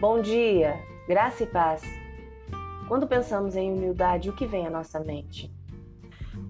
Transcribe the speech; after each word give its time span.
Bom 0.00 0.22
dia, 0.22 0.82
graça 1.06 1.42
e 1.42 1.46
paz. 1.46 1.82
Quando 2.88 3.06
pensamos 3.06 3.54
em 3.54 3.70
humildade, 3.70 4.30
o 4.30 4.32
que 4.32 4.46
vem 4.46 4.66
à 4.66 4.70
nossa 4.70 4.98
mente? 4.98 5.52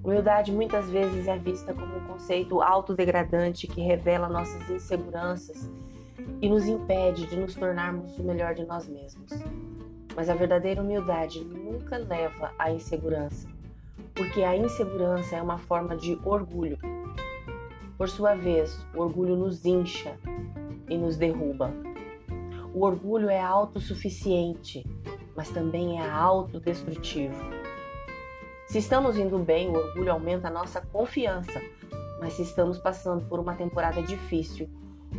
Humildade 0.04 0.52
muitas 0.52 0.88
vezes 0.88 1.26
é 1.26 1.36
vista 1.36 1.74
como 1.74 1.96
um 1.96 2.06
conceito 2.06 2.62
autodegradante 2.62 3.66
que 3.66 3.80
revela 3.80 4.28
nossas 4.28 4.70
inseguranças 4.70 5.68
e 6.40 6.48
nos 6.48 6.68
impede 6.68 7.26
de 7.26 7.34
nos 7.34 7.56
tornarmos 7.56 8.16
o 8.20 8.22
melhor 8.22 8.54
de 8.54 8.64
nós 8.64 8.86
mesmos. 8.86 9.32
Mas 10.14 10.30
a 10.30 10.34
verdadeira 10.34 10.80
humildade 10.80 11.42
nunca 11.42 11.96
leva 11.96 12.52
à 12.56 12.70
insegurança, 12.70 13.48
porque 14.14 14.44
a 14.44 14.56
insegurança 14.56 15.34
é 15.34 15.42
uma 15.42 15.58
forma 15.58 15.96
de 15.96 16.16
orgulho. 16.24 16.78
Por 17.98 18.08
sua 18.08 18.36
vez, 18.36 18.86
o 18.94 19.00
orgulho 19.00 19.34
nos 19.34 19.66
incha 19.66 20.16
e 20.88 20.96
nos 20.96 21.16
derruba. 21.16 21.89
O 22.74 22.84
orgulho 22.84 23.28
é 23.28 23.40
autossuficiente, 23.40 24.86
mas 25.36 25.50
também 25.50 26.00
é 26.00 26.08
autodestrutivo. 26.08 27.34
Se 28.66 28.78
estamos 28.78 29.18
indo 29.18 29.38
bem, 29.38 29.68
o 29.68 29.76
orgulho 29.76 30.12
aumenta 30.12 30.46
a 30.46 30.50
nossa 30.50 30.80
confiança, 30.80 31.60
mas 32.20 32.34
se 32.34 32.42
estamos 32.42 32.78
passando 32.78 33.24
por 33.24 33.40
uma 33.40 33.54
temporada 33.54 34.00
difícil, 34.00 34.68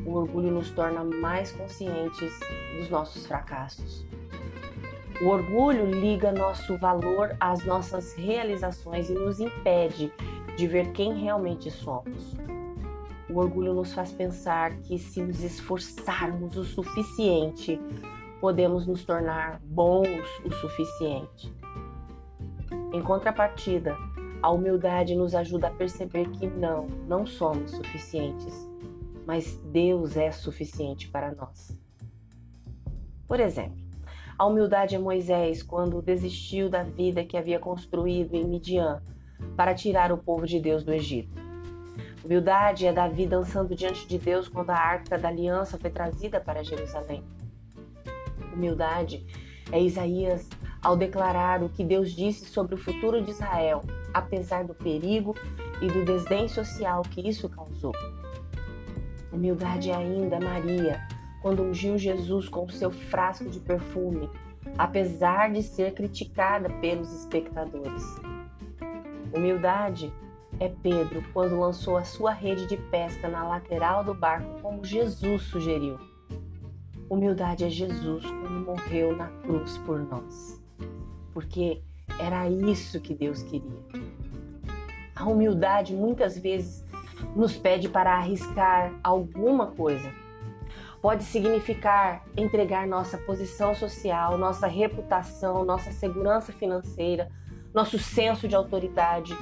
o 0.06 0.14
orgulho 0.14 0.52
nos 0.52 0.72
torna 0.72 1.04
mais 1.04 1.52
conscientes 1.52 2.40
dos 2.78 2.90
nossos 2.90 3.26
fracassos. 3.26 4.06
O 5.22 5.28
orgulho 5.28 5.86
liga 5.86 6.32
nosso 6.32 6.78
valor 6.78 7.36
às 7.40 7.66
nossas 7.66 8.14
realizações 8.14 9.10
e 9.10 9.14
nos 9.14 9.40
impede 9.40 10.12
de 10.56 10.68
ver 10.68 10.92
quem 10.94 11.14
realmente 11.14 11.70
somos. 11.70 12.34
O 13.32 13.38
orgulho 13.40 13.74
nos 13.74 13.94
faz 13.94 14.12
pensar 14.12 14.78
que, 14.82 15.00
se 15.00 15.22
nos 15.22 15.42
esforçarmos 15.42 16.58
o 16.58 16.66
suficiente, 16.66 17.80
podemos 18.42 18.86
nos 18.86 19.06
tornar 19.06 19.62
bons 19.64 20.28
o 20.44 20.52
suficiente. 20.52 21.54
Em 22.92 23.02
contrapartida, 23.02 23.96
a 24.42 24.50
humildade 24.50 25.16
nos 25.16 25.34
ajuda 25.34 25.68
a 25.68 25.72
perceber 25.72 26.30
que 26.32 26.46
não, 26.46 26.88
não 27.08 27.26
somos 27.26 27.72
suficientes, 27.72 28.70
mas 29.26 29.56
Deus 29.72 30.18
é 30.18 30.30
suficiente 30.32 31.08
para 31.08 31.34
nós. 31.34 31.80
Por 33.28 33.40
exemplo, 33.40 33.80
a 34.38 34.46
humildade 34.46 34.96
é 34.96 35.00
Moisés 35.00 35.64
quando 35.64 36.02
desistiu 36.02 36.70
da 36.70 36.84
vida 36.84 37.24
que 37.24 37.38
havia 37.38 37.60
construído 37.60 38.34
em 38.34 38.44
Midian 38.44 39.02
para 39.56 39.74
tirar 39.74 40.12
o 40.12 40.18
povo 40.18 40.46
de 40.46 40.60
Deus 40.60 40.84
do 40.84 40.92
Egito. 40.92 41.41
Humildade 42.24 42.86
é 42.86 42.94
Davi 42.94 43.26
dançando 43.26 43.76
diante 43.76 44.08
de 44.08 44.18
Deus 44.18 44.48
quando 44.48 44.70
a 44.70 44.76
arca 44.76 45.18
da 45.18 45.28
aliança 45.28 45.78
foi 45.78 45.90
trazida 45.90 46.40
para 46.40 46.64
Jerusalém. 46.64 47.24
Humildade 48.54 49.26
é 49.72 49.82
Isaías 49.82 50.48
ao 50.84 50.96
declarar 50.96 51.64
o 51.64 51.70
que 51.70 51.84
Deus 51.84 52.12
disse 52.12 52.46
sobre 52.46 52.76
o 52.76 52.78
futuro 52.78 53.22
de 53.22 53.32
Israel, 53.32 53.84
apesar 54.14 54.64
do 54.64 54.74
perigo 54.74 55.36
e 55.82 55.88
do 55.88 56.06
desdém 56.06 56.48
social 56.48 57.02
que 57.04 57.28
isso 57.28 57.50
causou. 57.50 57.94
Humildade 59.32 59.90
é 59.90 59.96
ainda 59.96 60.40
Maria, 60.40 61.02
quando 61.42 61.64
ungiu 61.64 61.98
Jesus 61.98 62.48
com 62.48 62.66
o 62.66 62.72
seu 62.72 62.92
frasco 62.92 63.50
de 63.50 63.60
perfume, 63.60 64.30
apesar 64.78 65.52
de 65.52 65.64
ser 65.64 65.94
criticada 65.94 66.70
pelos 66.82 67.12
espectadores. 67.14 68.04
Humildade 69.34 70.14
é 70.62 70.70
Pedro 70.70 71.24
quando 71.34 71.60
lançou 71.60 71.98
a 71.98 72.04
sua 72.04 72.32
rede 72.32 72.68
de 72.68 72.78
pesca 72.78 73.28
na 73.28 73.44
lateral 73.44 74.04
do 74.04 74.14
barco, 74.14 74.62
como 74.62 74.86
Jesus 74.86 75.42
sugeriu. 75.42 75.98
Humildade 77.10 77.66
é 77.66 77.70
Jesus 77.70 78.24
quando 78.24 78.64
morreu 78.64 79.18
na 79.18 79.28
cruz 79.42 79.80
por 79.80 80.00
nós, 80.00 80.64
porque 81.34 81.82
era 82.20 82.48
isso 82.48 83.02
que 83.02 83.16
Deus 83.16 83.42
queria. 83.42 83.82
A 85.16 85.26
humildade 85.26 85.96
muitas 85.96 86.38
vezes 86.38 86.86
nos 87.36 87.58
pede 87.58 87.90
para 87.90 88.14
arriscar 88.14 88.94
alguma 89.04 89.66
coisa. 89.66 90.14
Pode 91.02 91.24
significar 91.24 92.24
entregar 92.38 92.86
nossa 92.86 93.18
posição 93.18 93.74
social, 93.74 94.38
nossa 94.38 94.68
reputação, 94.68 95.66
nossa 95.66 95.92
segurança 95.92 96.54
financeira, 96.54 97.32
nosso 97.74 97.98
senso 97.98 98.48
de 98.48 98.56
autoridade, 98.56 99.36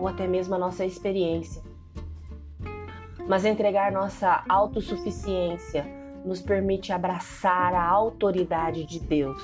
ou 0.00 0.08
até 0.08 0.26
mesmo 0.26 0.54
a 0.54 0.58
nossa 0.58 0.84
experiência. 0.84 1.62
Mas 3.28 3.44
entregar 3.44 3.92
nossa 3.92 4.42
autossuficiência 4.48 5.86
nos 6.24 6.40
permite 6.40 6.90
abraçar 6.90 7.74
a 7.74 7.86
autoridade 7.86 8.84
de 8.84 8.98
Deus. 8.98 9.40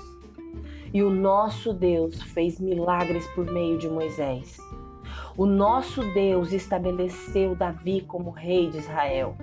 E 0.92 1.02
o 1.02 1.10
nosso 1.10 1.74
Deus 1.74 2.22
fez 2.22 2.58
milagres 2.58 3.26
por 3.28 3.44
meio 3.44 3.78
de 3.78 3.88
Moisés. 3.88 4.56
O 5.36 5.44
nosso 5.44 6.02
Deus 6.14 6.52
estabeleceu 6.52 7.54
Davi 7.54 8.00
como 8.00 8.30
rei 8.30 8.70
de 8.70 8.78
Israel. 8.78 9.36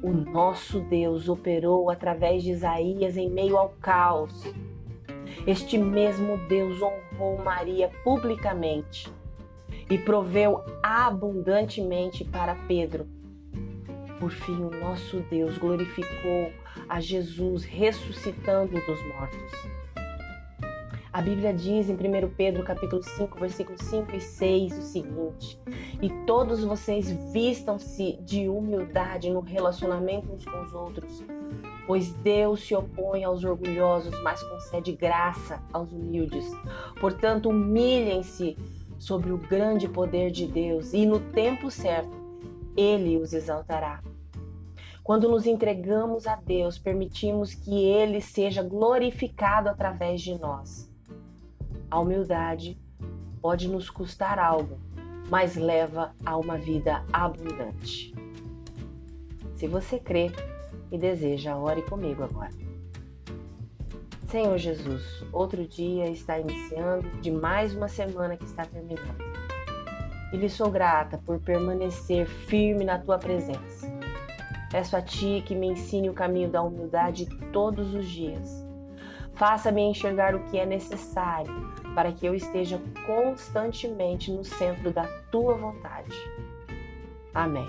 O 0.00 0.12
nosso 0.12 0.80
Deus 0.80 1.28
operou 1.28 1.90
através 1.90 2.44
de 2.44 2.52
Isaías 2.52 3.16
em 3.16 3.28
meio 3.28 3.56
ao 3.58 3.70
caos. 3.80 4.44
Este 5.44 5.76
mesmo 5.76 6.38
Deus 6.46 6.80
honrou 6.80 7.42
Maria 7.42 7.90
publicamente 8.04 9.12
e 9.90 9.98
proveu 9.98 10.62
abundantemente 10.82 12.24
para 12.24 12.54
Pedro. 12.66 13.06
Por 14.18 14.30
fim, 14.30 14.62
o 14.64 14.70
nosso 14.70 15.20
Deus 15.30 15.58
glorificou 15.58 16.52
a 16.88 17.00
Jesus 17.00 17.64
ressuscitando 17.64 18.72
dos 18.72 19.06
mortos. 19.08 19.84
A 21.14 21.22
Bíblia 21.22 21.54
diz 21.54 21.88
em 21.88 21.94
1 21.94 22.30
Pedro 22.36 22.64
capítulo 22.64 23.00
5, 23.00 23.38
versículos 23.38 23.80
5 23.82 24.16
e 24.16 24.20
6 24.20 24.78
o 24.78 24.82
seguinte: 24.82 25.60
"E 26.02 26.10
todos 26.26 26.64
vocês 26.64 27.08
vistam-se 27.32 28.18
de 28.22 28.48
humildade 28.48 29.30
no 29.30 29.38
relacionamento 29.38 30.32
uns 30.32 30.44
com 30.44 30.60
os 30.62 30.74
outros, 30.74 31.22
pois 31.86 32.12
Deus 32.14 32.66
se 32.66 32.74
opõe 32.74 33.22
aos 33.22 33.44
orgulhosos, 33.44 34.18
mas 34.22 34.42
concede 34.42 34.90
graça 34.90 35.62
aos 35.72 35.92
humildes. 35.92 36.50
Portanto, 37.00 37.48
humilhem-se 37.48 38.56
sobre 38.98 39.32
o 39.32 39.38
grande 39.38 39.88
poder 39.88 40.30
de 40.30 40.46
Deus 40.46 40.92
e 40.92 41.04
no 41.06 41.20
tempo 41.20 41.70
certo 41.70 42.16
ele 42.76 43.16
os 43.16 43.32
exaltará. 43.32 44.02
Quando 45.02 45.28
nos 45.28 45.46
entregamos 45.46 46.26
a 46.26 46.34
Deus, 46.34 46.78
permitimos 46.78 47.52
que 47.52 47.84
ele 47.84 48.20
seja 48.22 48.62
glorificado 48.62 49.68
através 49.68 50.22
de 50.22 50.38
nós. 50.38 50.90
A 51.90 52.00
humildade 52.00 52.80
pode 53.40 53.68
nos 53.68 53.90
custar 53.90 54.38
algo, 54.38 54.78
mas 55.28 55.56
leva 55.56 56.14
a 56.24 56.38
uma 56.38 56.56
vida 56.56 57.04
abundante. 57.12 58.14
Se 59.54 59.68
você 59.68 59.98
crê 59.98 60.32
e 60.90 60.96
deseja, 60.96 61.56
ore 61.56 61.82
comigo 61.82 62.22
agora. 62.22 62.63
Senhor 64.34 64.58
Jesus, 64.58 65.24
outro 65.32 65.64
dia 65.64 66.10
está 66.10 66.40
iniciando 66.40 67.08
de 67.20 67.30
mais 67.30 67.72
uma 67.72 67.86
semana 67.86 68.36
que 68.36 68.44
está 68.44 68.64
terminando. 68.64 69.22
E 70.32 70.36
lhe 70.36 70.50
sou 70.50 70.68
grata 70.72 71.16
por 71.24 71.38
permanecer 71.38 72.26
firme 72.26 72.84
na 72.84 72.98
tua 72.98 73.16
presença. 73.16 73.86
Peço 74.72 74.96
a 74.96 75.00
ti 75.00 75.40
que 75.46 75.54
me 75.54 75.68
ensine 75.68 76.10
o 76.10 76.12
caminho 76.12 76.48
da 76.48 76.62
humildade 76.62 77.26
todos 77.52 77.94
os 77.94 78.06
dias. 78.06 78.50
Faça-me 79.34 79.82
enxergar 79.82 80.34
o 80.34 80.42
que 80.46 80.58
é 80.58 80.66
necessário 80.66 81.54
para 81.94 82.10
que 82.10 82.26
eu 82.26 82.34
esteja 82.34 82.82
constantemente 83.06 84.32
no 84.32 84.44
centro 84.44 84.90
da 84.90 85.04
tua 85.30 85.54
vontade. 85.54 86.10
Amém. 87.32 87.68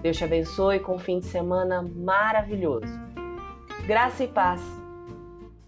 Deus 0.00 0.16
te 0.16 0.22
abençoe 0.22 0.78
com 0.78 0.94
um 0.94 1.00
fim 1.00 1.18
de 1.18 1.26
semana 1.26 1.82
maravilhoso. 1.82 2.86
Graça 3.84 4.22
e 4.22 4.28
paz 4.28 4.85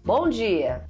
Bom 0.09 0.27
dia! 0.27 0.89